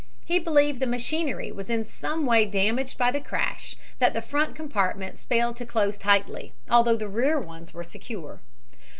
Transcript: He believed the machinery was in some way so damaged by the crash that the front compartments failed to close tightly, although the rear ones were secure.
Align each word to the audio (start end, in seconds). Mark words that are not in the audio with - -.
He 0.25 0.39
believed 0.39 0.79
the 0.79 0.87
machinery 0.87 1.51
was 1.51 1.69
in 1.69 1.83
some 1.83 2.25
way 2.25 2.43
so 2.45 2.49
damaged 2.49 2.97
by 2.97 3.11
the 3.11 3.19
crash 3.21 3.75
that 3.99 4.15
the 4.15 4.21
front 4.23 4.55
compartments 4.55 5.25
failed 5.25 5.57
to 5.57 5.65
close 5.67 5.95
tightly, 5.99 6.53
although 6.71 6.97
the 6.97 7.07
rear 7.07 7.39
ones 7.39 7.71
were 7.71 7.83
secure. 7.83 8.41